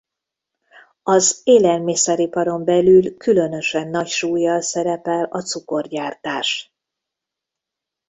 [1.03, 6.73] Az élelmiszeriparon belül különösen nagy súllyal szerepel a cukorgyártás.